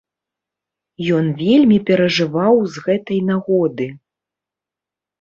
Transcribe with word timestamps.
Ён 1.17 1.25
вельмі 1.43 1.77
перажываў 1.91 2.55
з 2.73 2.89
гэтай 2.89 3.23
нагоды. 3.31 3.93